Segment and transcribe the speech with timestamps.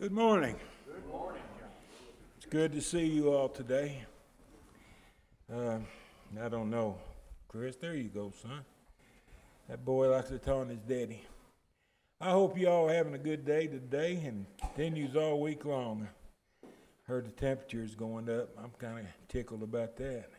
[0.00, 0.54] Good morning.
[0.86, 1.42] Good morning.
[2.36, 4.04] It's good to see you all today.
[5.52, 5.78] Uh,
[6.40, 6.98] I don't know,
[7.48, 7.74] Chris.
[7.74, 8.60] There you go, son.
[9.68, 11.24] That boy likes to taunt his daddy.
[12.20, 16.06] I hope you all having a good day today and continues all week long.
[17.02, 18.50] Heard the temperature is going up.
[18.56, 20.30] I'm kind of tickled about that.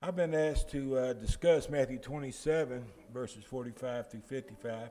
[0.00, 4.90] I've been asked to uh, discuss Matthew 27, verses 45 through 55.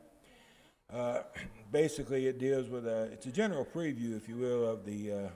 [0.91, 1.20] Uh,
[1.71, 5.29] basically, it deals with a, it's a general preview, if you will, of the uh,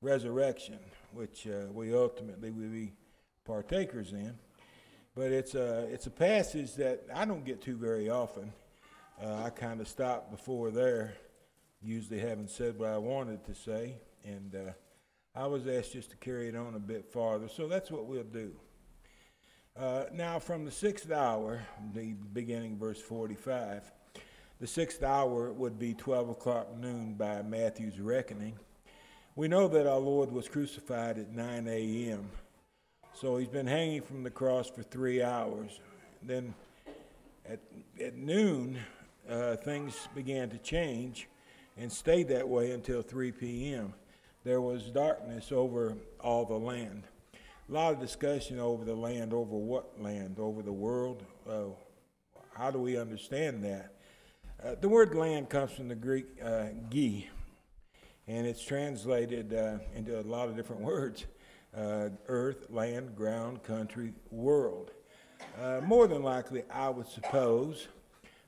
[0.00, 0.78] resurrection,
[1.12, 2.92] which uh, we ultimately will be
[3.44, 4.34] partakers in.
[5.14, 8.52] But it's a, it's a passage that I don't get to very often.
[9.22, 11.14] Uh, I kind of stopped before there,
[11.80, 14.72] usually haven't said what I wanted to say, and uh,
[15.36, 18.24] I was asked just to carry it on a bit farther, so that's what we'll
[18.24, 18.52] do.
[20.12, 23.90] Now, from the sixth hour, the beginning verse 45,
[24.60, 28.54] the sixth hour would be 12 o'clock noon by Matthew's reckoning.
[29.36, 32.30] We know that our Lord was crucified at 9 a.m.,
[33.14, 35.80] so he's been hanging from the cross for three hours.
[36.22, 36.52] Then
[37.48, 37.60] at,
[38.00, 38.78] at noon,
[39.28, 41.28] uh, things began to change
[41.76, 43.94] and stayed that way until 3 p.m.
[44.42, 47.04] There was darkness over all the land.
[47.68, 50.38] A lot of discussion over the land, over what land?
[50.38, 51.22] Over the world?
[51.48, 51.68] Uh,
[52.54, 53.93] how do we understand that?
[54.64, 57.28] Uh, the word land comes from the Greek uh, gi,
[58.26, 61.26] and it's translated uh, into a lot of different words
[61.76, 64.92] uh, earth, land, ground, country, world.
[65.60, 67.88] Uh, more than likely, I would suppose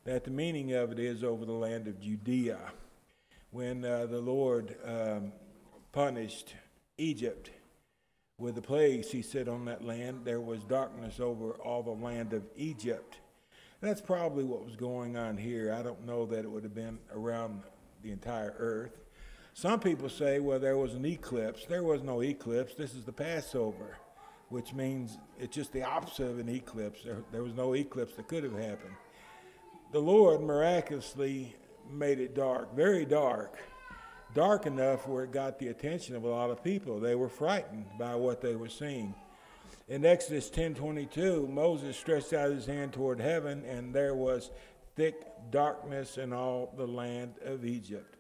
[0.05, 2.61] that the meaning of it is over the land of Judea.
[3.51, 5.33] When the Lord um,
[5.93, 6.55] punished
[6.97, 7.51] Egypt
[8.39, 12.33] with the plagues, he said on that land there was darkness over all the land
[12.33, 13.19] of Egypt.
[13.81, 15.73] That's probably what was going on here.
[15.73, 17.63] I don't know that it would have been around
[18.03, 18.93] the entire earth.
[19.53, 21.67] Some people say, well, there was an eclipse.
[21.67, 22.75] There was no eclipse.
[22.75, 23.99] This is the Passover,
[24.49, 27.03] which means it's just the opposite of an eclipse.
[27.05, 28.95] There, there was no eclipse that could have happened.
[29.93, 31.55] The Lord miraculously
[31.91, 33.59] made it dark, very dark,
[34.35, 36.99] dark enough where it got the attention of a lot of people.
[36.99, 39.15] They were frightened by what they were seeing.
[39.89, 44.51] In Exodus 10:22, Moses stretched out his hand toward heaven, and there was
[44.97, 48.17] thick darkness in all the land of Egypt.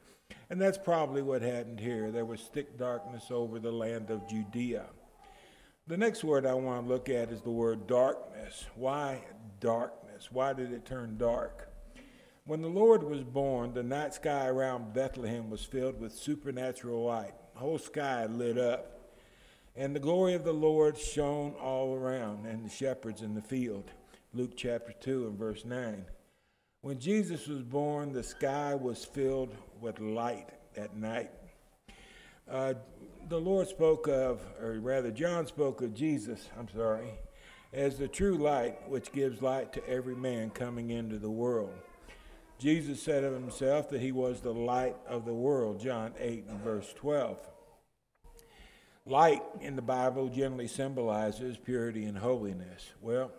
[0.48, 2.10] And that's probably what happened here.
[2.10, 4.86] There was thick darkness over the land of Judea.
[5.88, 8.66] The next word I want to look at is the word darkness.
[8.74, 9.24] Why
[9.60, 10.30] darkness?
[10.30, 11.68] Why did it turn dark?
[12.44, 17.34] When the Lord was born, the night sky around Bethlehem was filled with supernatural light.
[17.54, 18.95] The whole sky lit up.
[19.78, 23.90] And the glory of the Lord shone all around, and the shepherds in the field.
[24.32, 26.06] Luke chapter 2 and verse 9.
[26.80, 30.48] When Jesus was born, the sky was filled with light
[30.78, 31.30] at night.
[32.50, 32.74] Uh,
[33.28, 37.10] the Lord spoke of, or rather, John spoke of Jesus, I'm sorry,
[37.72, 41.74] as the true light which gives light to every man coming into the world.
[42.58, 46.60] Jesus said of himself that he was the light of the world, John 8 and
[46.60, 47.38] verse 12.
[49.08, 52.90] Light in the Bible generally symbolizes purity and holiness.
[53.00, 53.30] Well,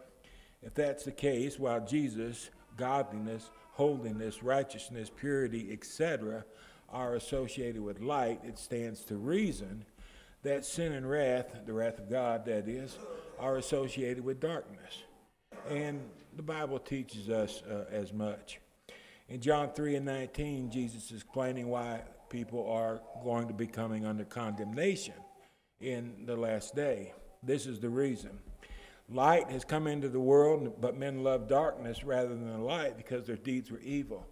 [0.64, 6.46] if that's the case, while Jesus, godliness, holiness, righteousness, purity, etc.,
[6.88, 9.84] are associated with light, it stands to reason
[10.44, 12.98] that sin and wrath, the wrath of God, that is,
[13.38, 15.04] are associated with darkness.
[15.70, 16.00] And
[16.38, 18.62] the Bible teaches us uh, as much.
[19.28, 24.06] In John 3 and 19, Jesus is explaining why people are going to be coming
[24.06, 25.14] under condemnation
[25.80, 27.14] in the last day.
[27.44, 28.40] This is the reason.
[29.10, 33.26] Light has come into the world, but men love darkness rather than the light because
[33.26, 34.28] their deeds were evil.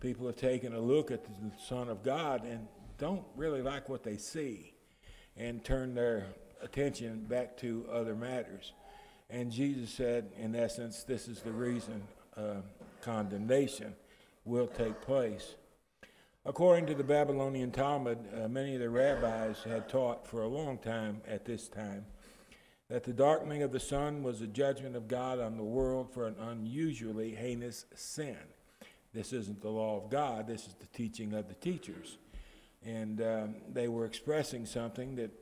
[0.00, 1.30] People have taken a look at the
[1.68, 2.66] Son of God and
[2.98, 4.74] don't really like what they see
[5.36, 6.26] and turn their
[6.60, 8.72] attention back to other matters.
[9.30, 12.02] And Jesus said, in essence, this is the reason
[12.36, 12.56] uh,
[13.02, 13.94] condemnation
[14.44, 15.54] will take place.
[16.48, 20.78] According to the Babylonian Talmud, uh, many of the rabbis had taught for a long
[20.78, 22.06] time at this time
[22.88, 26.28] that the darkening of the sun was a judgment of God on the world for
[26.28, 28.38] an unusually heinous sin.
[29.12, 32.16] This isn't the law of God, this is the teaching of the teachers.
[32.84, 35.32] And um, they were expressing something that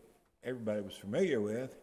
[0.43, 1.77] everybody was familiar with.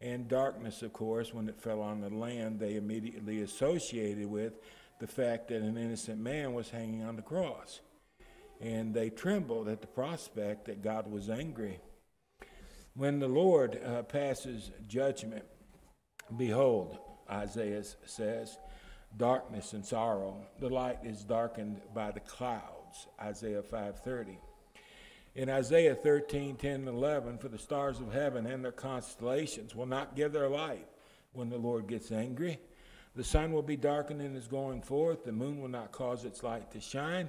[0.00, 4.54] And darkness, of course, when it fell on the land, they immediately associated with
[4.98, 7.78] the fact that an innocent man was hanging on the cross
[8.60, 11.78] and they trembled at the prospect that God was angry.
[12.94, 15.44] When the Lord uh, passes judgment,
[16.36, 16.98] behold,
[17.30, 18.56] Isaiah says,
[19.16, 20.46] darkness and sorrow.
[20.60, 24.38] The light is darkened by the clouds, Isaiah 5:30.
[25.34, 29.86] In Isaiah 13, 10, and 11, for the stars of heaven and their constellations will
[29.86, 30.88] not give their light
[31.34, 32.58] when the Lord gets angry.
[33.14, 36.42] The sun will be darkened in his going forth, the moon will not cause its
[36.42, 37.28] light to shine.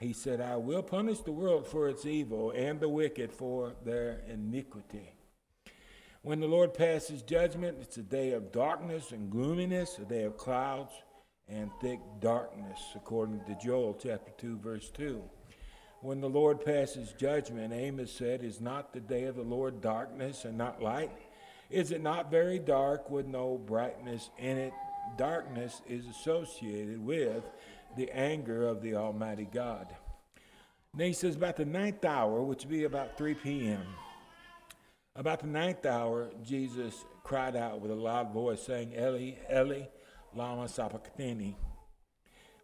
[0.00, 4.22] He said, I will punish the world for its evil and the wicked for their
[4.26, 5.12] iniquity.
[6.22, 10.38] When the Lord passes judgment, it's a day of darkness and gloominess, a day of
[10.38, 10.92] clouds
[11.48, 15.22] and thick darkness, according to Joel chapter 2, verse 2.
[16.00, 20.46] When the Lord passes judgment, Amos said, Is not the day of the Lord darkness
[20.46, 21.12] and not light?
[21.68, 24.72] Is it not very dark with no brightness in it?
[25.18, 27.44] Darkness is associated with
[27.96, 29.94] the anger of the Almighty God.
[30.94, 33.86] Then he says, About the ninth hour, which would be about 3 p.m.,
[35.16, 39.82] about the ninth hour, Jesus cried out with a loud voice, saying, Eli, Eli,
[40.34, 41.56] lama sabachthani,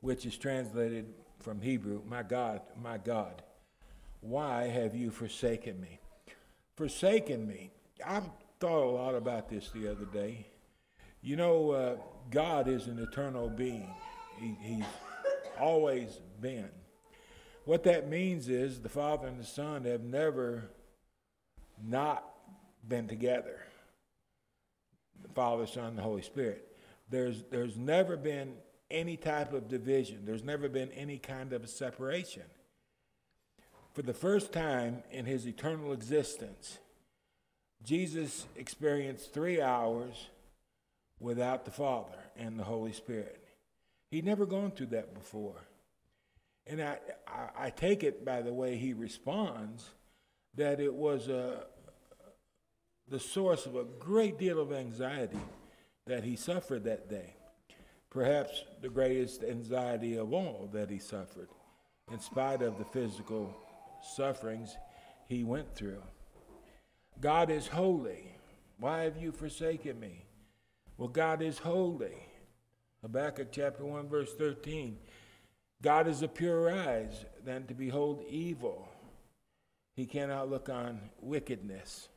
[0.01, 1.07] which is translated
[1.41, 3.43] from Hebrew, My God, my God,
[4.21, 6.01] why have you forsaken me?
[6.77, 7.71] Forsaken me.
[8.05, 8.29] I've
[8.61, 10.47] thought a lot about this the other day.
[11.23, 11.97] You know, uh,
[12.31, 13.89] God is an eternal being,
[14.39, 14.85] he, He's
[15.61, 16.69] always been.
[17.65, 20.71] What that means is the Father and the Son have never
[21.85, 22.25] not
[22.87, 23.61] been together.
[25.23, 26.77] The Father, Son, the Holy Spirit.
[27.11, 28.55] There's, there's never been
[28.91, 32.45] any type of division, there's never been any kind of separation.
[33.95, 36.79] For the first time in his eternal existence,
[37.83, 40.29] Jesus experienced three hours
[41.19, 43.46] without the Father and the Holy Spirit.
[44.11, 45.57] He'd never gone through that before.
[46.67, 49.91] And I, I, I take it by the way he responds
[50.55, 51.65] that it was a,
[53.09, 55.39] the source of a great deal of anxiety
[56.07, 57.35] that he suffered that day.
[58.11, 61.49] Perhaps the greatest anxiety of all that he suffered,
[62.11, 63.55] in spite of the physical
[64.17, 64.77] sufferings
[65.29, 66.03] he went through.
[67.21, 68.37] God is holy.
[68.79, 70.25] Why have you forsaken me?
[70.97, 72.17] Well, God is holy.
[73.07, 74.97] Habakkuk chapter 1, verse 13.
[75.81, 78.89] God is of purer eyes than to behold evil.
[79.95, 82.09] He cannot look on wickedness.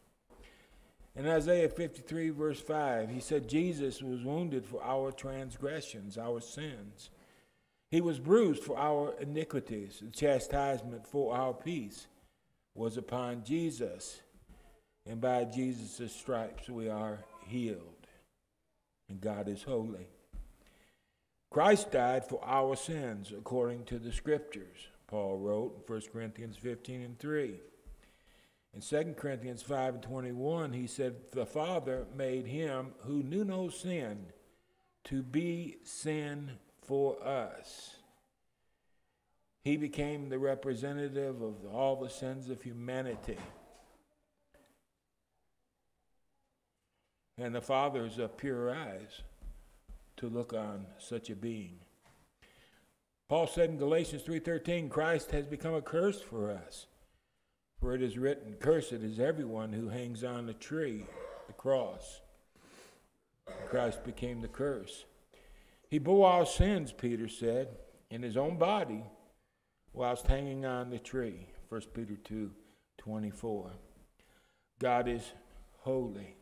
[1.15, 7.11] In Isaiah 53, verse 5, he said, Jesus was wounded for our transgressions, our sins.
[7.91, 9.99] He was bruised for our iniquities.
[10.01, 12.07] The chastisement for our peace
[12.73, 14.21] was upon Jesus.
[15.05, 18.07] And by Jesus' stripes we are healed.
[19.07, 20.07] And God is holy.
[21.49, 27.01] Christ died for our sins according to the scriptures, Paul wrote in 1 Corinthians 15
[27.01, 27.59] and 3.
[28.75, 33.69] In 2 Corinthians 5 and 21, he said, The Father made him who knew no
[33.69, 34.27] sin
[35.05, 36.51] to be sin
[36.83, 37.95] for us.
[39.63, 43.37] He became the representative of all the sins of humanity.
[47.39, 49.23] And the Father is of pure eyes
[50.19, 51.79] to look on such a being.
[53.29, 56.87] Paul said in Galatians 3:13, Christ has become a curse for us.
[57.79, 61.05] For it is written, Cursed is everyone who hangs on the tree,
[61.47, 62.21] the cross.
[63.69, 65.05] Christ became the curse.
[65.89, 67.77] He bore our sins, Peter said,
[68.09, 69.03] in his own body
[69.93, 71.47] whilst hanging on the tree.
[71.69, 72.51] 1 Peter 2
[72.97, 73.71] 24.
[74.79, 75.31] God is
[75.79, 76.35] holy.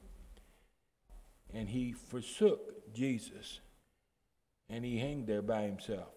[1.53, 3.59] And he forsook Jesus
[4.69, 6.13] and he hung there by himself.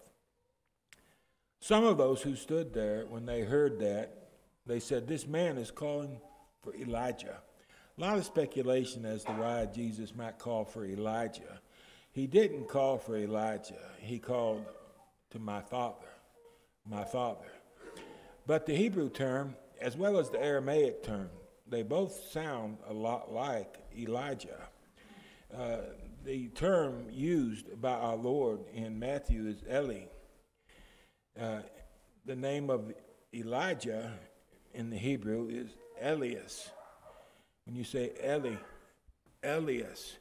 [1.59, 4.29] Some of those who stood there, when they heard that,
[4.65, 6.19] they said, This man is calling
[6.63, 7.37] for Elijah.
[7.97, 11.61] A lot of speculation as to why Jesus might call for Elijah.
[12.11, 14.65] He didn't call for Elijah, he called
[15.29, 16.07] to my father,
[16.85, 17.45] my father.
[18.47, 21.29] But the Hebrew term, as well as the Aramaic term,
[21.67, 24.67] they both sound a lot like Elijah.
[25.55, 25.77] Uh,
[26.23, 30.05] the term used by our Lord in Matthew is Eli.
[31.39, 31.61] Uh,
[32.25, 32.93] the name of
[33.33, 34.13] Elijah
[34.73, 36.69] in the Hebrew is Elias.
[37.65, 38.55] When you say Eli,
[39.43, 40.17] Elias,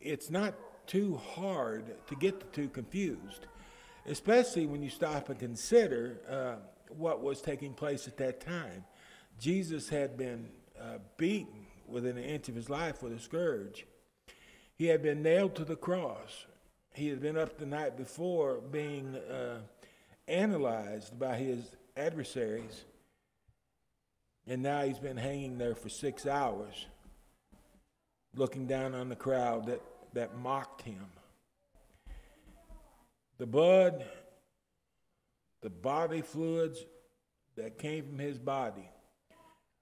[0.00, 0.54] it's not
[0.86, 3.46] too hard to get the two confused,
[4.06, 6.54] especially when you stop and consider uh,
[6.88, 8.84] what was taking place at that time.
[9.38, 10.48] Jesus had been
[10.80, 13.86] uh, beaten within an inch of his life with a scourge.
[14.76, 16.46] He had been nailed to the cross.
[16.94, 19.60] He had been up the night before being uh,
[20.28, 22.84] analyzed by his adversaries
[24.46, 26.86] and now he's been hanging there for six hours,
[28.36, 29.80] looking down on the crowd that,
[30.12, 31.06] that mocked him.
[33.38, 34.04] The blood,
[35.62, 36.84] the body fluids
[37.56, 38.88] that came from his body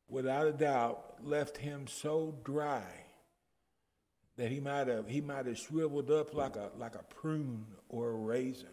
[0.08, 2.84] without a doubt, left him so dry
[4.36, 8.10] that he might have he might have shriveled up like a like a prune or
[8.10, 8.68] a raisin.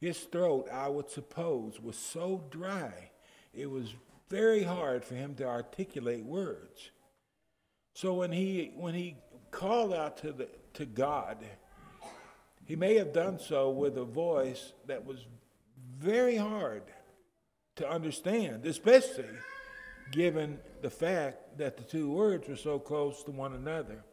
[0.00, 3.10] His throat, I would suppose, was so dry
[3.52, 3.94] it was
[4.28, 6.90] very hard for him to articulate words.
[7.94, 9.16] So when he when he
[9.50, 11.38] called out to the to God,
[12.64, 15.26] he may have done so with a voice that was
[15.98, 16.82] very hard
[17.76, 19.24] to understand, especially
[20.12, 24.04] given the fact that the two words were so close to one another.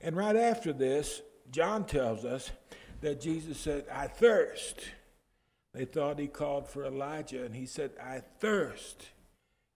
[0.00, 2.50] And right after this, John tells us
[3.00, 4.80] that Jesus said, I thirst.
[5.72, 9.10] They thought he called for Elijah, and he said, I thirst.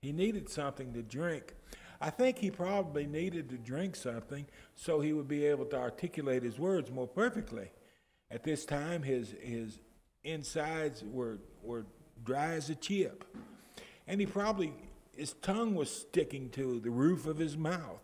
[0.00, 1.54] He needed something to drink.
[2.00, 6.43] I think he probably needed to drink something so he would be able to articulate
[6.43, 7.71] his words more perfectly.
[8.31, 9.78] At this time, his, his
[10.25, 11.87] insides were, were
[12.25, 13.25] dry as a chip.
[14.07, 14.75] And he probably,
[15.16, 18.02] his tongue was sticking to the roof of his mouth.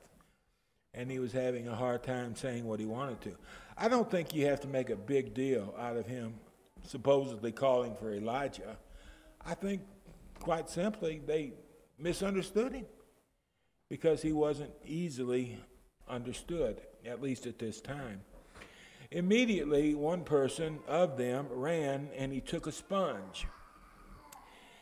[0.94, 3.37] And he was having a hard time saying what he wanted to.
[3.78, 6.35] I don't think you have to make a big deal out of him
[6.85, 8.76] supposedly calling for Elijah.
[9.44, 9.82] I think,
[10.40, 11.52] quite simply, they
[11.99, 12.87] misunderstood him
[13.88, 15.59] because he wasn't easily
[16.09, 18.20] understood, at least at this time.
[19.11, 23.47] Immediately, one person of them ran and he took a sponge.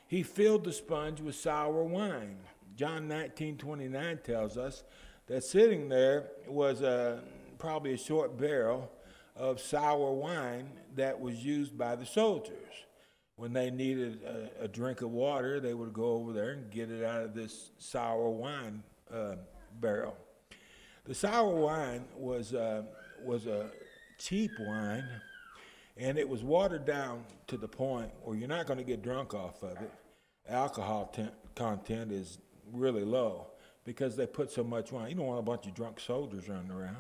[0.07, 2.39] He filled the sponge with sour wine.
[2.77, 4.85] John 19 29 tells us
[5.29, 7.23] that sitting there was a,
[7.59, 8.91] probably a short barrel
[9.37, 12.55] of sour wine that was used by the soldiers.
[13.37, 16.91] When they needed a, a, drink of water, they would go over there and get
[16.91, 18.83] it out of this sour wine
[19.15, 19.37] uh,
[19.81, 20.17] barrel.
[21.05, 22.83] The sour wine was, uh,
[23.25, 23.71] was a
[24.19, 25.05] cheap wine,
[25.97, 29.35] and it was watered down to the point where you're not going to get drunk
[29.35, 29.93] off of it.
[30.49, 31.15] Alcohol
[31.55, 32.39] content is
[32.73, 33.47] really low
[33.89, 35.09] because they put so much wine.
[35.09, 36.99] You don't want a bunch of drunk soldiers running around.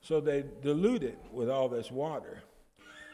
[0.00, 2.42] So they dilute it with all this water.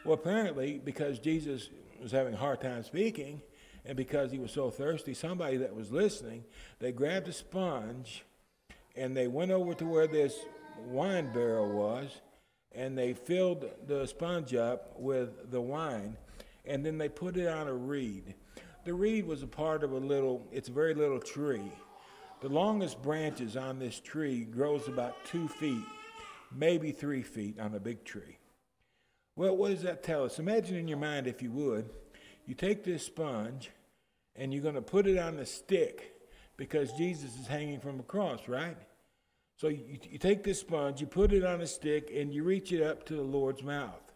[0.02, 1.69] Well, apparently, because Jesus
[2.00, 3.42] was having a hard time speaking,
[3.85, 6.45] and because he was so thirsty, somebody that was listening,
[6.78, 8.25] they grabbed a sponge
[8.97, 10.35] and they went over to where this
[10.87, 12.23] wine barrel was
[12.75, 16.16] and they filled the sponge up with the wine
[16.64, 18.35] and then they put it on a reed.
[18.87, 21.73] The reed was a part of a little, it's a very little tree.
[22.42, 25.84] The longest branches on this tree grows about two feet
[26.54, 28.38] maybe three feet on a big tree.
[29.37, 30.38] Well, what does that tell us?
[30.38, 31.88] Imagine in your mind, if you would,
[32.46, 33.70] you take this sponge
[34.37, 36.14] and you're going to put it on a stick
[36.56, 38.76] because Jesus is hanging from a cross, right?
[39.56, 42.72] So you, you take this sponge, you put it on a stick, and you reach
[42.72, 44.12] it up to the Lord's mouth.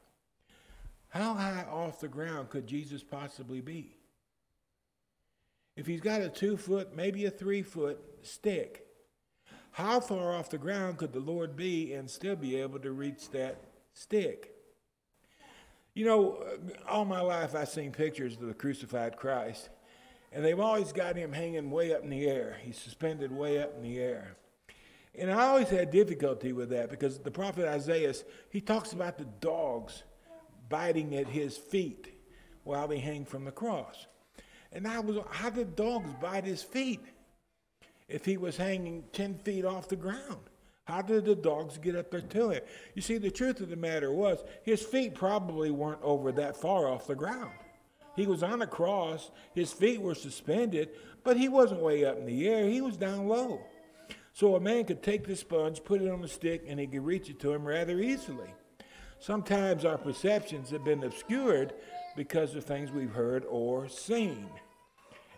[1.08, 3.95] How high off the ground could Jesus possibly be?
[5.76, 8.86] If he's got a two foot, maybe a three foot stick,
[9.72, 13.30] how far off the ground could the Lord be and still be able to reach
[13.30, 13.60] that
[13.92, 14.52] stick?
[15.92, 16.44] You know,
[16.88, 19.68] all my life I've seen pictures of the crucified Christ,
[20.32, 22.56] and they've always got him hanging way up in the air.
[22.62, 24.36] He's suspended way up in the air.
[25.14, 28.14] And I always had difficulty with that because the prophet Isaiah,
[28.50, 30.02] he talks about the dogs
[30.68, 32.12] biting at his feet
[32.64, 34.06] while they hang from the cross.
[34.76, 37.00] And I was, how did dogs bite his feet?
[38.08, 40.38] if he was hanging 10 feet off the ground?
[40.84, 42.62] How did the dogs get up there to him?
[42.94, 46.88] You see, the truth of the matter was, his feet probably weren't over that far
[46.88, 47.50] off the ground.
[48.14, 50.90] He was on a cross, his feet were suspended,
[51.24, 53.60] but he wasn't way up in the air, he was down low.
[54.32, 57.04] So a man could take the sponge, put it on a stick, and he could
[57.04, 58.54] reach it to him rather easily.
[59.18, 61.72] Sometimes our perceptions have been obscured
[62.14, 64.48] because of things we've heard or seen.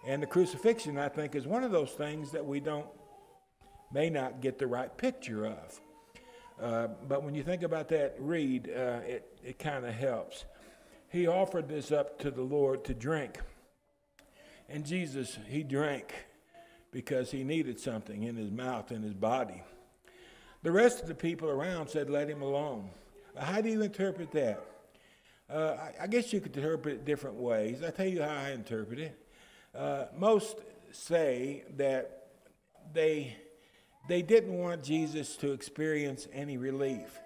[0.07, 2.87] And the crucifixion, I think, is one of those things that we don't,
[3.93, 5.81] may not get the right picture of.
[6.61, 10.45] Uh, but when you think about that reed, uh, it, it kind of helps.
[11.11, 13.38] He offered this up to the Lord to drink.
[14.69, 16.12] And Jesus, he drank
[16.90, 19.62] because he needed something in his mouth and his body.
[20.62, 22.90] The rest of the people around said, Let him alone.
[23.37, 24.64] How do you interpret that?
[25.49, 27.83] Uh, I, I, guess you could interpret it different ways.
[27.83, 29.19] I tell you how I interpret it.
[29.75, 30.59] Uh, most
[30.93, 32.29] say that
[32.93, 33.37] they,
[34.09, 37.19] they didn't want Jesus to experience any relief.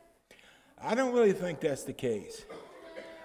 [0.83, 2.45] I don't really think that's the case.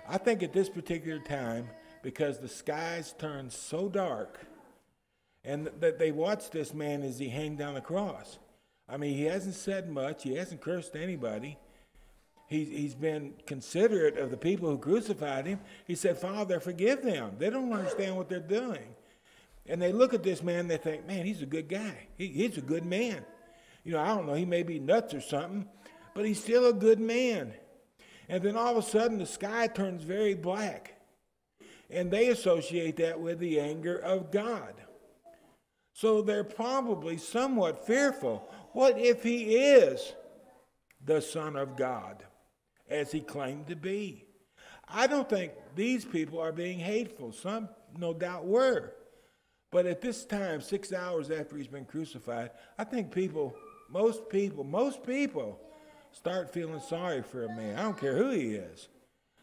[0.07, 1.69] I think at this particular time,
[2.03, 4.39] because the skies turned so dark,
[5.43, 8.37] and that they watched this man as he hanged on the cross.
[8.87, 11.57] I mean, he hasn't said much, he hasn't cursed anybody.
[12.47, 15.59] He's, he's been considerate of the people who crucified him.
[15.85, 17.33] He said, Father, forgive them.
[17.37, 18.95] They don't understand what they're doing.
[19.67, 22.07] And they look at this man, they think, man, he's a good guy.
[22.17, 23.25] He, he's a good man.
[23.83, 25.67] You know, I don't know, he may be nuts or something,
[26.13, 27.53] but he's still a good man.
[28.29, 30.93] And then all of a sudden, the sky turns very black.
[31.89, 34.73] And they associate that with the anger of God.
[35.93, 38.47] So they're probably somewhat fearful.
[38.73, 40.13] What if he is
[41.03, 42.23] the Son of God,
[42.89, 44.25] as he claimed to be?
[44.87, 47.31] I don't think these people are being hateful.
[47.31, 48.93] Some, no doubt, were.
[49.71, 53.55] But at this time, six hours after he's been crucified, I think people,
[53.89, 55.59] most people, most people
[56.11, 57.77] start feeling sorry for a man.
[57.77, 58.87] I don't care who he is.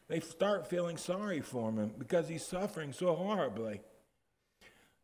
[0.09, 3.81] They start feeling sorry for him because he's suffering so horribly.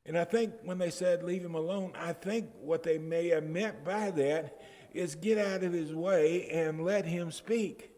[0.07, 3.45] And I think when they said leave him alone, I think what they may have
[3.45, 4.61] meant by that
[4.93, 7.91] is get out of his way and let him speak.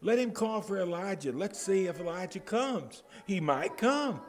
[0.00, 1.32] Let him call for Elijah.
[1.32, 3.02] Let's see if Elijah comes.
[3.26, 4.20] He might come.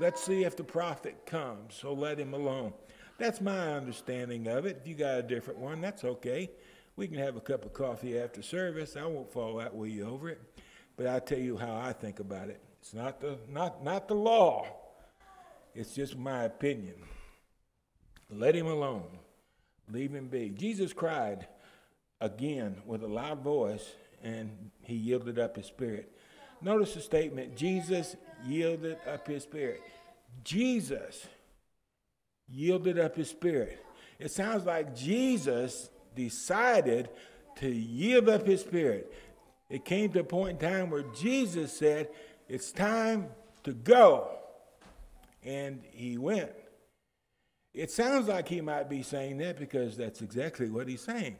[0.00, 1.74] Let's see if the prophet comes.
[1.74, 2.72] So let him alone.
[3.18, 4.78] That's my understanding of it.
[4.80, 6.50] If you got a different one, that's okay.
[6.94, 8.96] We can have a cup of coffee after service.
[8.96, 10.40] I won't fall out with you over it.
[10.96, 12.60] But I'll tell you how I think about it.
[12.80, 14.66] It's not the, not, not the law,
[15.74, 16.94] it's just my opinion.
[18.30, 19.18] Let him alone.
[19.90, 20.50] Leave him be.
[20.50, 21.48] Jesus cried
[22.20, 26.12] again with a loud voice and he yielded up his spirit.
[26.60, 28.16] Notice the statement Jesus
[28.46, 29.82] yielded up his spirit.
[30.44, 31.26] Jesus
[32.48, 33.84] yielded up his spirit.
[34.18, 37.08] It sounds like Jesus decided
[37.56, 39.12] to yield up his spirit.
[39.68, 42.08] It came to a point in time where Jesus said,
[42.48, 43.28] It's time
[43.64, 44.30] to go.
[45.44, 46.50] And he went.
[47.74, 51.36] It sounds like he might be saying that because that's exactly what he's saying.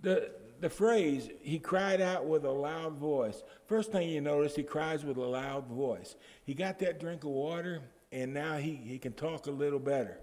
[0.00, 3.42] The, the phrase, he cried out with a loud voice.
[3.66, 6.16] First thing you notice, he cries with a loud voice.
[6.44, 7.82] He got that drink of water,
[8.12, 10.18] and now he, he can talk a little better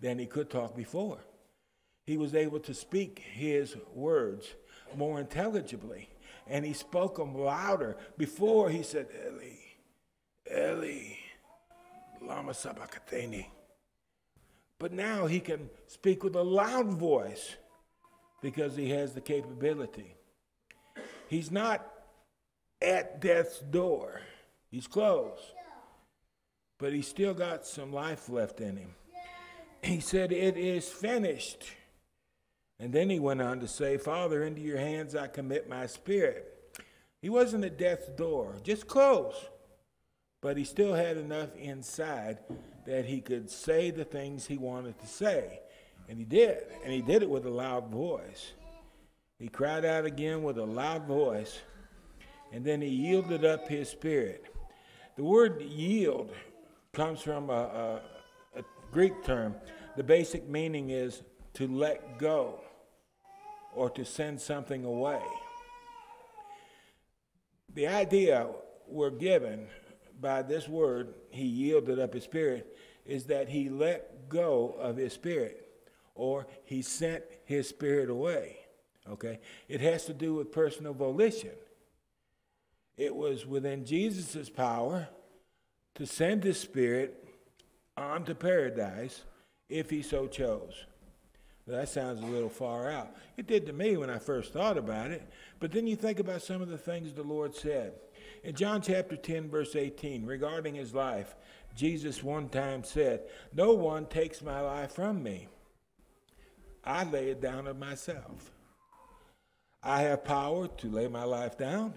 [0.00, 1.18] than he could talk before.
[2.04, 4.54] He was able to speak his words
[4.94, 6.08] more intelligibly,
[6.46, 7.96] and he spoke them louder.
[8.16, 11.14] Before he said, Eli, Eli,
[12.22, 13.50] lama sabachthani.
[14.78, 17.56] But now he can speak with a loud voice
[18.40, 20.14] because he has the capability.
[21.28, 21.86] He's not
[22.80, 24.20] at death's door,
[24.70, 25.40] he's close,
[26.78, 28.94] but he's still got some life left in him.
[29.82, 31.64] He said, It is finished.
[32.78, 36.52] And then he went on to say, Father, into your hands I commit my spirit.
[37.22, 39.48] He wasn't at death's door, just close.
[40.42, 42.38] But he still had enough inside
[42.86, 45.60] that he could say the things he wanted to say.
[46.08, 46.58] And he did.
[46.84, 48.52] And he did it with a loud voice.
[49.38, 51.60] He cried out again with a loud voice.
[52.52, 54.46] And then he yielded up his spirit.
[55.16, 56.32] The word yield
[56.92, 58.02] comes from a, a,
[58.58, 59.54] a Greek term.
[59.96, 61.22] The basic meaning is
[61.54, 62.60] to let go
[63.74, 65.22] or to send something away.
[67.74, 68.48] The idea
[68.86, 69.66] we're given
[70.18, 75.12] by this word, he yielded up his spirit, is that he let go of his
[75.12, 75.65] spirit
[76.16, 78.58] or he sent his spirit away.
[79.08, 79.38] Okay?
[79.68, 81.52] It has to do with personal volition.
[82.96, 85.08] It was within Jesus' power
[85.94, 87.28] to send his spirit
[87.96, 89.22] onto paradise
[89.68, 90.86] if he so chose.
[91.66, 93.16] That sounds a little far out.
[93.36, 95.28] It did to me when I first thought about it.
[95.58, 97.94] But then you think about some of the things the Lord said.
[98.44, 101.34] In John chapter 10, verse 18, regarding his life,
[101.74, 105.48] Jesus one time said, No one takes my life from me.
[106.86, 108.52] I lay it down of myself.
[109.82, 111.94] I have power to lay my life down.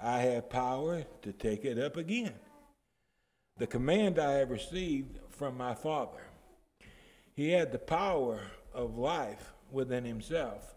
[0.00, 2.34] I have power to take it up again.
[3.58, 6.22] The command I have received from my Father.
[7.34, 8.40] He had the power
[8.72, 10.76] of life within himself.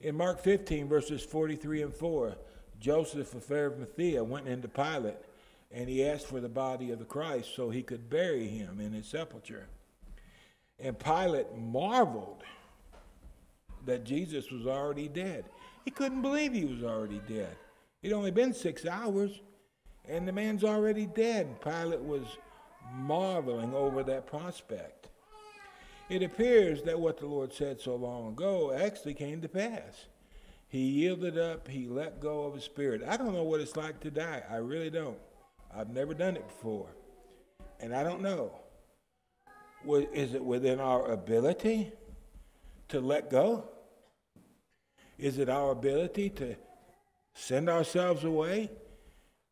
[0.00, 2.36] In Mark 15, verses 43 and 4,
[2.80, 5.16] Joseph of Arimathea went into Pilate
[5.70, 8.92] and he asked for the body of the Christ so he could bury him in
[8.92, 9.66] his sepulchre.
[10.78, 12.42] And Pilate marveled
[13.86, 15.44] that Jesus was already dead.
[15.84, 17.56] He couldn't believe he was already dead.
[18.02, 19.40] It'd only been six hours,
[20.08, 21.60] and the man's already dead.
[21.60, 22.24] Pilate was
[22.92, 25.08] marveling over that prospect.
[26.10, 30.06] It appears that what the Lord said so long ago actually came to pass.
[30.68, 33.02] He yielded up, he let go of his spirit.
[33.06, 34.42] I don't know what it's like to die.
[34.50, 35.18] I really don't.
[35.74, 36.88] I've never done it before.
[37.80, 38.52] And I don't know.
[39.86, 41.92] Is it within our ability
[42.88, 43.68] to let go?
[45.18, 46.56] Is it our ability to
[47.34, 48.70] send ourselves away?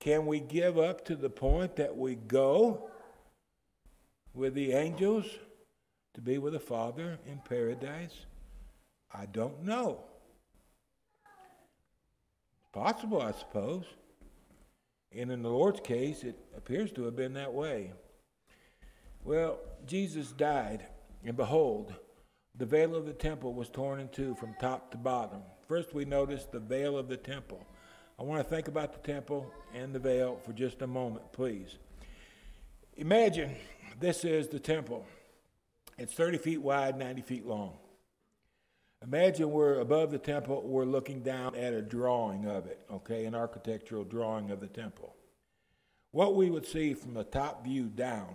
[0.01, 2.91] Can we give up to the point that we go
[4.35, 5.27] with the angels
[6.15, 8.27] to be with the Father in paradise?
[9.15, 10.05] I don't know.
[12.73, 13.85] Possible, I suppose.
[15.15, 17.93] And in the Lord's case, it appears to have been that way.
[19.25, 20.85] Well, Jesus died,
[21.25, 21.95] and behold,
[22.57, 25.43] the veil of the temple was torn in two from top to bottom.
[25.69, 27.65] First, we notice the veil of the temple.
[28.19, 31.79] I want to think about the temple and the veil for just a moment, please.
[32.97, 33.55] Imagine
[34.01, 35.07] this is the temple.
[35.99, 37.77] It's 30 feet wide, 90 feet long.
[39.05, 43.35] Imagine we're above the temple, we're looking down at a drawing of it, okay, an
[43.35, 45.15] architectural drawing of the temple.
[46.11, 48.35] What we would see from the top view down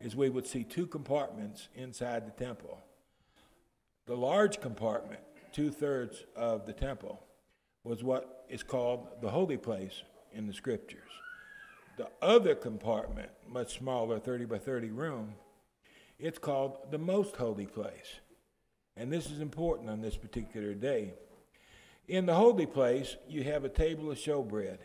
[0.00, 2.78] is we would see two compartments inside the temple.
[4.06, 5.20] The large compartment,
[5.52, 7.22] two thirds of the temple,
[7.84, 10.02] was what is called the holy place
[10.32, 11.10] in the scriptures.
[11.96, 15.34] The other compartment, much smaller, 30 by 30 room,
[16.18, 18.20] it's called the most holy place.
[18.96, 21.14] And this is important on this particular day.
[22.08, 24.78] In the holy place, you have a table of showbread.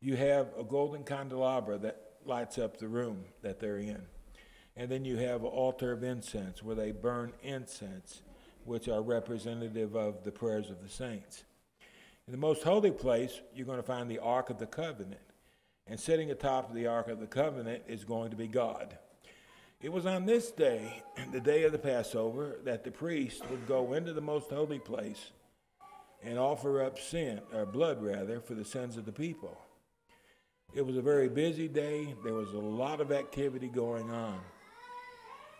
[0.00, 4.02] You have a golden candelabra that lights up the room that they're in.
[4.76, 8.22] And then you have an altar of incense where they burn incense,
[8.64, 11.44] which are representative of the prayers of the saints.
[12.26, 15.20] In the most holy place, you're going to find the Ark of the Covenant.
[15.86, 18.98] And sitting atop of the Ark of the Covenant is going to be God.
[19.80, 23.92] It was on this day, the day of the Passover, that the priest would go
[23.92, 25.30] into the most holy place
[26.22, 29.56] and offer up sin, or blood rather, for the sins of the people.
[30.76, 32.14] It was a very busy day.
[32.22, 34.38] There was a lot of activity going on.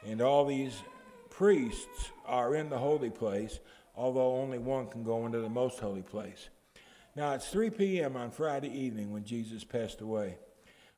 [0.04, 0.82] And all these
[1.30, 3.58] priests are in the holy place,
[3.94, 6.50] although only one can go into the most holy place.
[7.14, 8.14] Now it's 3 p.m.
[8.14, 10.36] on Friday evening when Jesus passed away.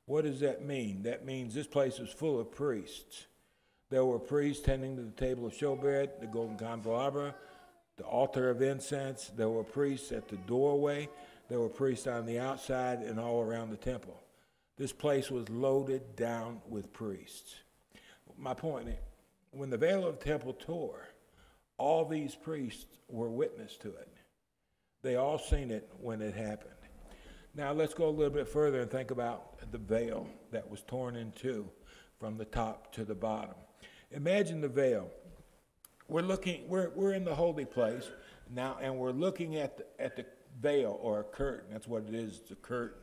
[0.06, 1.04] What does that mean?
[1.04, 3.28] That means this place was full of priests.
[3.88, 7.36] There were priests tending to the table of showbread, the golden candelabra,
[7.96, 9.30] the altar of incense.
[9.36, 11.08] There were priests at the doorway.
[11.48, 14.20] There were priests on the outside and all around the temple.
[14.76, 17.56] This place was loaded down with priests.
[18.36, 18.88] My point
[19.50, 21.08] when the veil of the temple tore,
[21.78, 24.12] all these priests were witness to it.
[25.02, 26.72] They all seen it when it happened.
[27.54, 31.16] Now let's go a little bit further and think about the veil that was torn
[31.16, 31.68] in two
[32.20, 33.54] from the top to the bottom.
[34.10, 35.10] Imagine the veil.
[36.08, 38.08] We're looking, we're, we're in the holy place
[38.50, 40.24] now, and we're looking at the, at the
[40.60, 41.66] veil or a curtain.
[41.70, 43.02] That's what it is, it's a curtain.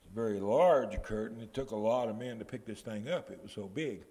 [0.00, 1.40] It's a very large curtain.
[1.40, 4.04] It took a lot of men to pick this thing up, it was so big.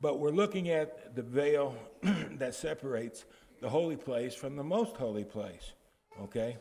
[0.00, 3.24] But we're looking at the veil that separates
[3.60, 5.72] the holy place from the most holy place,
[6.20, 6.56] okay?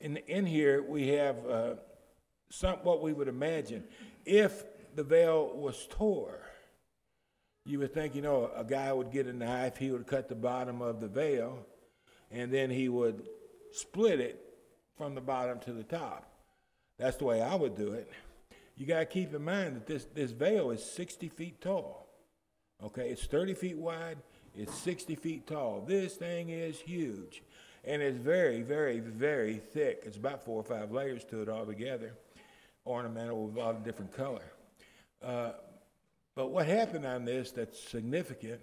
[0.00, 1.74] in, in here we have uh,
[2.50, 3.84] some what we would imagine
[4.24, 4.64] if
[4.94, 6.40] the veil was tore.
[7.64, 10.36] You would think, you know, a guy would get a knife, he would cut the
[10.36, 11.66] bottom of the veil,
[12.30, 13.26] and then he would
[13.72, 14.45] split it
[14.96, 16.30] from the bottom to the top.
[16.98, 18.10] That's the way I would do it.
[18.76, 22.08] You got to keep in mind that this, this veil is 60 feet tall.
[22.82, 24.18] Okay, it's 30 feet wide,
[24.54, 25.84] it's 60 feet tall.
[25.86, 27.42] This thing is huge
[27.86, 30.02] and it's very, very, very thick.
[30.04, 32.14] It's about four or five layers to it altogether,
[32.84, 34.52] ornamental with a lot of different color.
[35.22, 35.52] Uh,
[36.34, 38.60] but what happened on this that's significant,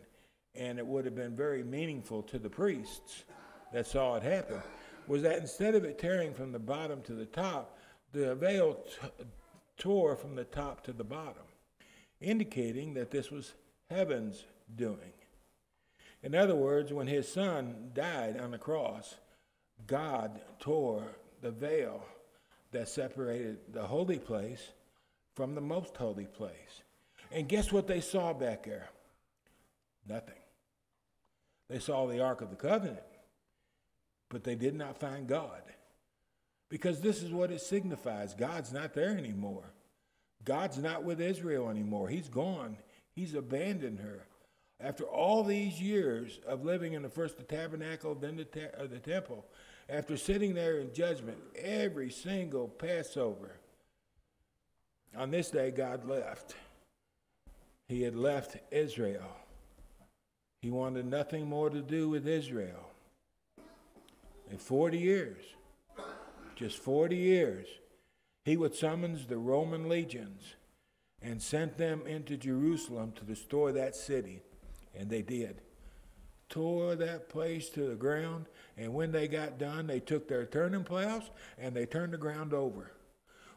[0.56, 3.24] and it would have been very meaningful to the priests
[3.72, 4.62] that saw it happen,
[5.08, 7.78] was that instead of it tearing from the bottom to the top,
[8.12, 9.26] the veil t-
[9.78, 11.44] tore from the top to the bottom,
[12.22, 13.54] indicating that this was
[13.90, 15.14] heaven's doing.
[16.22, 19.16] In other words, when his son died on the cross,
[19.86, 22.04] God tore the veil
[22.72, 24.72] that separated the holy place
[25.36, 26.82] from the most holy place.
[27.32, 28.90] And guess what they saw back there?
[30.08, 30.36] Nothing.
[31.70, 33.02] They saw the Ark of the Covenant,
[34.34, 35.62] but they did not find God.
[36.70, 39.72] Because this is what it signifies God's not there anymore.
[40.44, 42.10] God's not with Israel anymore.
[42.10, 42.76] He's gone,
[43.16, 44.26] He's abandoned her.
[44.80, 48.88] After all these years of living in the first the tabernacle, then the, ta- uh,
[48.88, 49.46] the temple,
[49.88, 53.60] after sitting there in judgment every single Passover,
[55.16, 56.56] on this day God left.
[57.88, 59.38] He had left Israel.
[60.62, 62.93] He wanted nothing more to do with Israel.
[64.54, 65.44] In 40 years,
[66.56, 67.66] just 40 years,
[68.46, 70.44] he would summons the Roman legions
[71.24, 74.42] and sent them into Jerusalem to destroy that city
[74.96, 75.62] and they did.
[76.50, 78.46] Tore that place to the ground,
[78.78, 82.54] and when they got done, they took their turning plows and they turned the ground
[82.54, 82.92] over.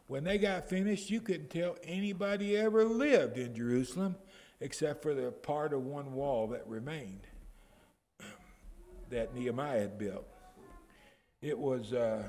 [0.07, 4.15] When they got finished, you couldn't tell anybody ever lived in Jerusalem.
[4.59, 7.27] except for the part of one wall that remained
[9.11, 10.25] that Nehemiah had built.
[11.41, 12.23] It was, uh,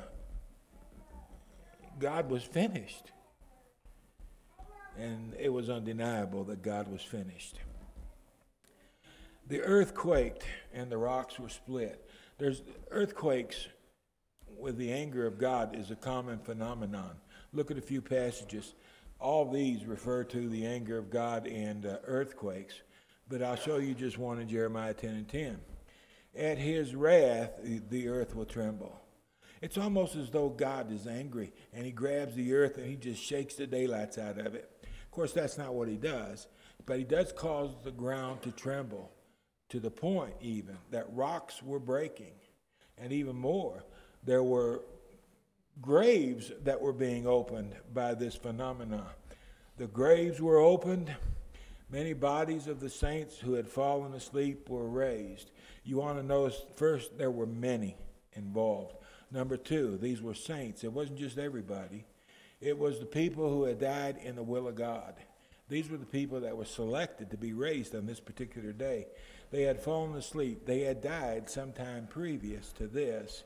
[1.98, 3.10] God was finished.
[4.98, 7.58] And it was undeniable that God was finished.
[9.46, 10.44] The earth quaked
[10.74, 12.10] and the rocks were split.
[12.36, 13.68] There's earthquakes
[14.58, 17.12] with the anger of God is a common phenomenon.
[17.52, 18.74] Look at a few passages.
[19.20, 22.74] All these refer to the anger of God and uh, earthquakes,
[23.28, 25.58] but I'll show you just one in Jeremiah 10 and 10.
[26.38, 27.50] At his wrath,
[27.90, 28.98] the earth will tremble.
[29.60, 33.20] It's almost as though God is angry and he grabs the earth and he just
[33.20, 34.70] shakes the daylights out of it.
[34.84, 36.46] Of course, that's not what he does,
[36.86, 39.10] but he does cause the ground to tremble
[39.70, 42.34] to the point, even, that rocks were breaking.
[42.96, 43.84] And even more,
[44.24, 44.82] there were
[45.80, 49.06] graves that were being opened by this phenomenon.
[49.76, 51.14] The graves were opened.
[51.90, 55.50] Many bodies of the saints who had fallen asleep were raised.
[55.88, 57.96] You want to notice first, there were many
[58.34, 58.94] involved.
[59.30, 60.84] Number two, these were saints.
[60.84, 62.04] It wasn't just everybody,
[62.60, 65.14] it was the people who had died in the will of God.
[65.70, 69.06] These were the people that were selected to be raised on this particular day.
[69.50, 70.66] They had fallen asleep.
[70.66, 73.44] They had died sometime previous to this,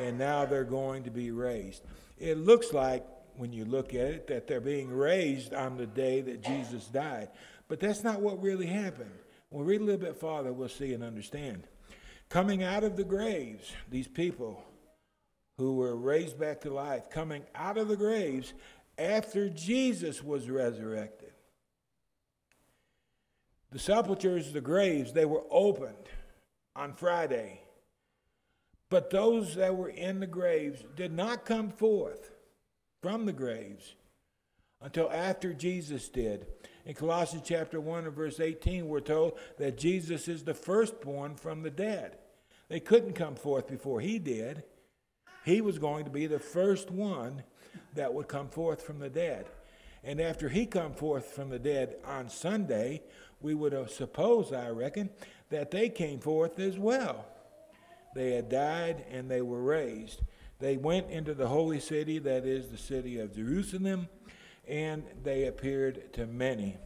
[0.00, 1.84] and now they're going to be raised.
[2.18, 6.22] It looks like, when you look at it, that they're being raised on the day
[6.22, 7.28] that Jesus died.
[7.68, 9.12] But that's not what really happened.
[9.50, 11.64] When we read a little bit farther, we'll see and understand.
[12.28, 14.62] Coming out of the graves, these people
[15.56, 18.52] who were raised back to life, coming out of the graves
[18.98, 21.32] after Jesus was resurrected
[23.70, 26.08] the sepulchres, the graves, they were opened
[26.74, 27.60] on Friday.
[28.90, 32.30] But those that were in the graves did not come forth
[33.02, 33.94] from the graves
[34.80, 36.46] until after Jesus did.
[36.88, 41.62] In Colossians chapter 1 and verse 18, we're told that Jesus is the firstborn from
[41.62, 42.16] the dead.
[42.70, 44.62] They couldn't come forth before he did.
[45.44, 47.42] He was going to be the first one
[47.94, 49.44] that would come forth from the dead.
[50.02, 53.02] And after he come forth from the dead on Sunday,
[53.42, 55.10] we would have supposed, I reckon,
[55.50, 57.26] that they came forth as well.
[58.14, 60.22] They had died and they were raised.
[60.58, 64.08] They went into the holy city, that is the city of Jerusalem,
[64.68, 66.76] and they appeared to many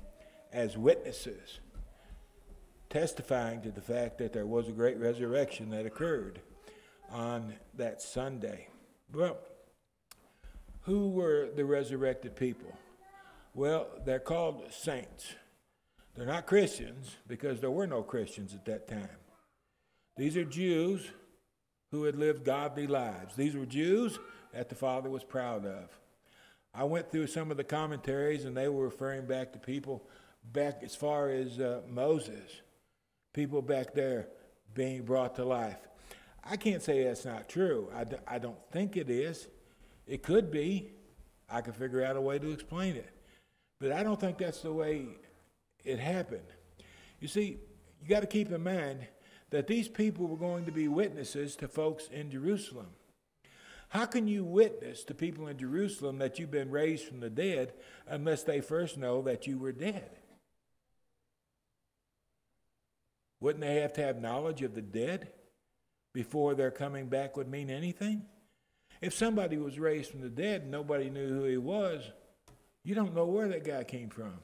[0.52, 1.60] as witnesses,
[2.90, 6.40] testifying to the fact that there was a great resurrection that occurred
[7.10, 8.68] on that Sunday.
[9.12, 9.38] Well,
[10.82, 12.72] who were the resurrected people?
[13.54, 15.34] Well, they're called saints.
[16.14, 19.08] They're not Christians because there were no Christians at that time.
[20.16, 21.08] These are Jews
[21.90, 23.34] who had lived godly lives.
[23.36, 24.18] These were Jews
[24.52, 25.88] that the Father was proud of.
[26.74, 30.08] I went through some of the commentaries, and they were referring back to people
[30.52, 32.62] back as far as uh, Moses,
[33.32, 34.28] people back there
[34.74, 35.78] being brought to life.
[36.44, 37.88] I can't say that's not true.
[37.94, 39.46] I d- I don't think it is.
[40.06, 40.90] It could be.
[41.48, 43.10] I could figure out a way to explain it.
[43.78, 45.06] But I don't think that's the way
[45.84, 46.46] it happened.
[47.20, 47.58] You see,
[48.00, 49.06] you got to keep in mind
[49.50, 52.88] that these people were going to be witnesses to folks in Jerusalem.
[53.92, 57.74] How can you witness to people in Jerusalem that you've been raised from the dead
[58.06, 60.08] unless they first know that you were dead?
[63.38, 65.28] Wouldn't they have to have knowledge of the dead
[66.14, 68.24] before their coming back would mean anything?
[69.02, 72.02] If somebody was raised from the dead and nobody knew who he was,
[72.84, 74.38] you don't know where that guy came from.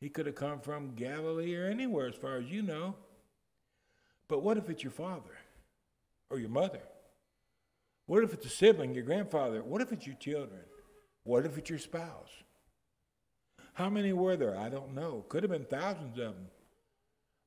[0.00, 2.94] He could have come from Galilee or anywhere, as far as you know.
[4.28, 5.36] But what if it's your father
[6.30, 6.82] or your mother?
[8.08, 9.62] What if it's a sibling, your grandfather?
[9.62, 10.62] What if it's your children?
[11.24, 12.30] What if it's your spouse?
[13.74, 14.58] How many were there?
[14.58, 15.26] I don't know.
[15.28, 16.46] Could have been thousands of them.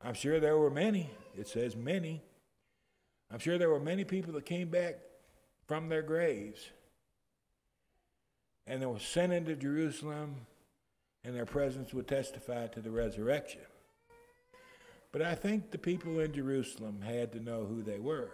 [0.04, 1.10] I'm sure there were many.
[1.36, 2.22] It says many.
[3.32, 5.00] I'm sure there were many people that came back
[5.66, 6.70] from their graves
[8.68, 10.36] and they were sent into Jerusalem
[11.24, 13.62] and their presence would testify to the resurrection.
[15.12, 18.30] But I think the people in Jerusalem had to know who they were.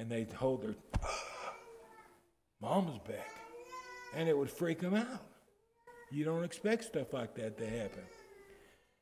[0.00, 0.74] And they'd hold their,
[2.62, 3.28] Mama's back.
[4.16, 5.22] And it would freak them out.
[6.10, 8.04] You don't expect stuff like that to happen.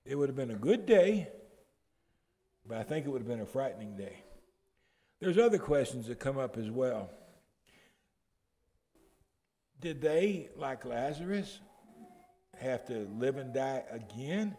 [0.05, 1.29] It would have been a good day,
[2.67, 4.25] but I think it would have been a frightening day.
[5.21, 7.11] There's other questions that come up as well.
[9.81, 11.61] Did they, like Lazarus,
[12.59, 14.57] have to live and die again?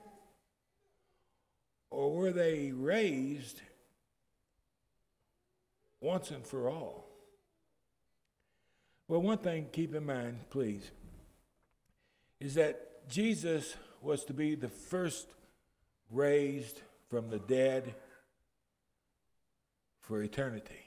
[1.90, 3.62] Or were they raised
[6.02, 7.06] once and for all?
[9.08, 10.92] Well, one thing keep in mind, please,
[12.40, 15.28] is that Jesus was to be the first
[16.12, 17.96] raised from the dead
[20.02, 20.86] for eternity.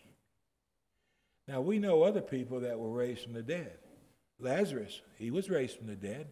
[1.48, 3.78] Now, we know other people that were raised from the dead.
[4.38, 6.28] Lazarus, he was raised from the dead.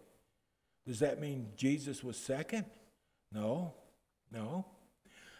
[0.87, 2.65] Does that mean Jesus was second?
[3.33, 3.75] No,
[4.33, 4.65] no.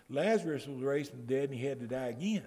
[0.09, 2.47] Lazarus was raised from the dead and he had to die again.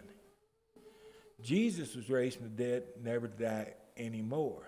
[1.43, 4.63] Jesus was raised from the dead, never to die anymore.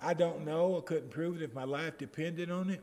[0.00, 2.82] I don't know, I couldn't prove it if my life depended on it,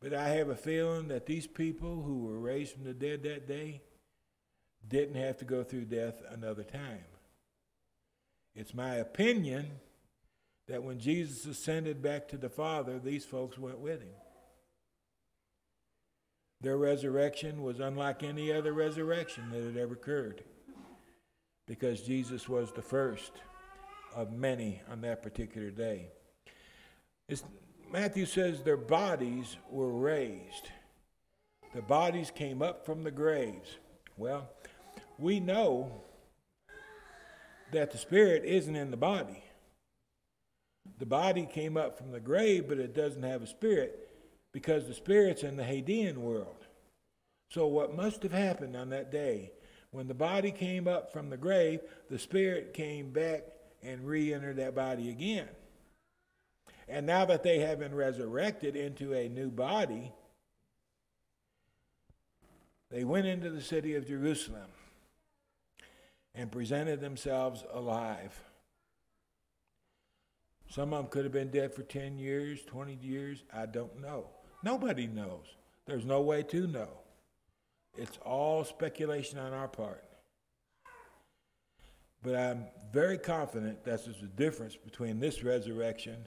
[0.00, 3.46] but I have a feeling that these people who were raised from the dead that
[3.46, 3.82] day
[4.88, 7.04] didn't have to go through death another time.
[8.54, 9.70] It's my opinion
[10.66, 14.14] that when Jesus ascended back to the Father, these folks went with him.
[16.60, 20.42] Their resurrection was unlike any other resurrection that had ever occurred
[21.68, 23.32] because Jesus was the first
[24.16, 26.08] of many on that particular day.
[27.28, 27.44] It's,
[27.92, 30.70] Matthew says their bodies were raised.
[31.74, 33.76] The bodies came up from the graves.
[34.16, 34.48] Well,
[35.18, 36.02] we know
[37.70, 39.44] that the spirit isn't in the body.
[40.98, 44.08] The body came up from the grave, but it doesn't have a spirit
[44.52, 46.66] because the spirit's in the Hadean world.
[47.50, 49.52] So, what must have happened on that day
[49.90, 53.42] when the body came up from the grave, the spirit came back
[53.82, 55.48] and re entered that body again.
[56.88, 60.12] And now that they have been resurrected into a new body,
[62.90, 64.70] they went into the city of Jerusalem
[66.34, 68.42] and presented themselves alive.
[70.70, 73.42] Some of them could have been dead for 10 years, 20 years.
[73.54, 74.28] I don't know.
[74.62, 75.46] Nobody knows.
[75.86, 76.88] There's no way to know.
[77.98, 80.04] It's all speculation on our part.
[82.22, 86.26] But I'm very confident that there's a difference between this resurrection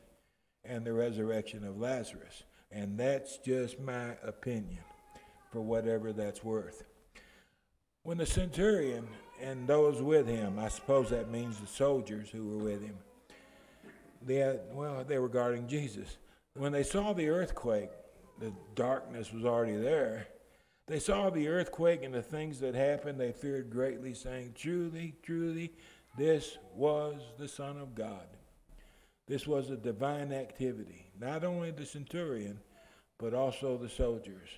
[0.66, 2.44] and the resurrection of Lazarus.
[2.72, 4.80] And that's just my opinion,
[5.52, 6.84] for whatever that's worth.
[8.04, 9.08] When the centurion
[9.42, 12.98] and those with him, I suppose that means the soldiers who were with him,
[14.22, 16.18] they had, well, they were guarding Jesus.
[16.54, 17.92] When they saw the earthquake,
[18.40, 20.28] the darkness was already there.
[20.92, 23.18] They saw the earthquake and the things that happened.
[23.18, 25.72] They feared greatly, saying, Truly, truly,
[26.18, 28.28] this was the Son of God.
[29.26, 32.60] This was a divine activity, not only the centurion,
[33.20, 34.50] but also the soldiers.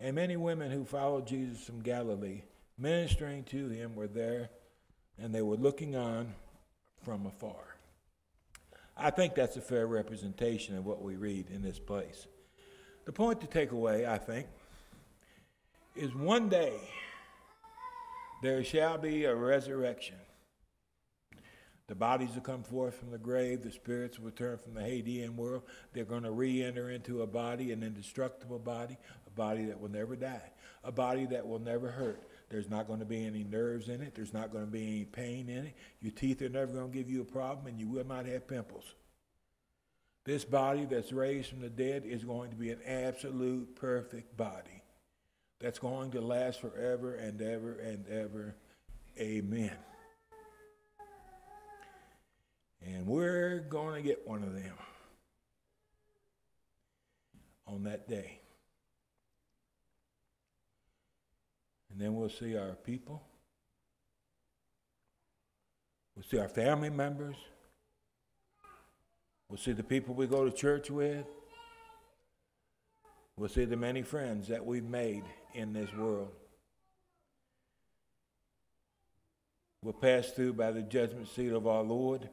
[0.00, 2.42] And many women who followed Jesus from Galilee,
[2.76, 4.50] ministering to him, were there,
[5.16, 6.34] and they were looking on
[7.04, 7.76] from afar.
[8.96, 12.26] I think that's a fair representation of what we read in this place.
[13.04, 14.48] The point to take away, I think,
[15.96, 16.74] is one day
[18.42, 20.16] there shall be a resurrection.
[21.88, 23.62] The bodies will come forth from the grave.
[23.62, 25.62] The spirits will return from the Hadean world.
[25.92, 29.90] They're going to re enter into a body, an indestructible body, a body that will
[29.90, 30.50] never die,
[30.82, 32.28] a body that will never hurt.
[32.48, 34.14] There's not going to be any nerves in it.
[34.14, 35.74] There's not going to be any pain in it.
[36.00, 38.48] Your teeth are never going to give you a problem, and you will not have
[38.48, 38.84] pimples.
[40.24, 44.82] This body that's raised from the dead is going to be an absolute perfect body
[45.60, 48.54] that's going to last forever and ever and ever.
[49.18, 49.72] Amen.
[52.84, 54.74] And we're going to get one of them
[57.66, 58.40] on that day.
[61.90, 63.22] And then we'll see our people.
[66.14, 67.36] We'll see our family members.
[69.48, 71.24] We'll see the people we go to church with.
[73.36, 75.24] We'll see the many friends that we've made
[75.56, 76.32] in this world.
[79.82, 82.28] We'll pass through by the judgment seat of our Lord,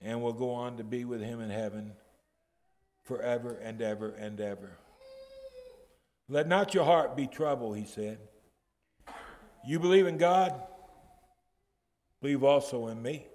[0.00, 1.92] and we'll go on to be with Him in heaven
[3.02, 4.78] forever and ever and ever.
[6.28, 8.18] Let not your heart be troubled, he said.
[9.66, 10.60] You believe in God,
[12.20, 13.26] believe also in me.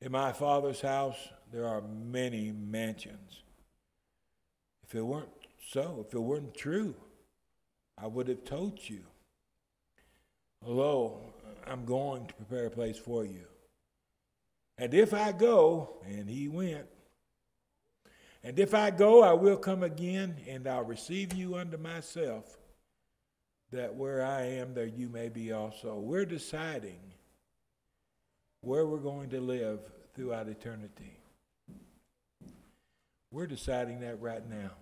[0.00, 1.16] In my Father's house,
[1.52, 3.42] there are many mansions.
[4.84, 5.28] If it weren't
[5.64, 6.94] so, if it weren't true,
[7.96, 9.00] I would have told you.
[10.64, 11.20] Lo,
[11.66, 13.44] I'm going to prepare a place for you.
[14.76, 16.86] And if I go, and he went,
[18.44, 22.58] and if I go, I will come again, and I'll receive you unto myself,
[23.70, 25.96] that where I am, there you may be also.
[25.96, 27.00] We're deciding
[28.60, 29.80] where we're going to live
[30.14, 31.18] throughout eternity.
[33.30, 34.72] We're deciding that right now.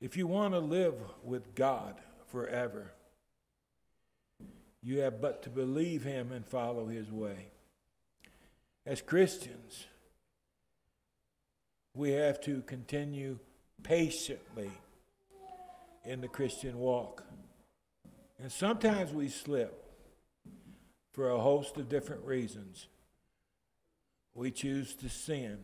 [0.00, 0.94] If you want to live
[1.24, 1.96] with God
[2.26, 2.92] forever,
[4.82, 7.48] you have but to believe Him and follow His way.
[8.86, 9.86] As Christians,
[11.94, 13.38] we have to continue
[13.82, 14.70] patiently
[16.04, 17.24] in the Christian walk.
[18.40, 19.84] And sometimes we slip
[21.12, 22.86] for a host of different reasons.
[24.32, 25.58] We choose to sin.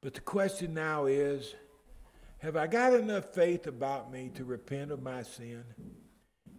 [0.00, 1.56] But the question now is
[2.42, 5.62] have I got enough faith about me to repent of my sin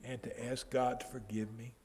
[0.05, 1.75] and to ask God to forgive me?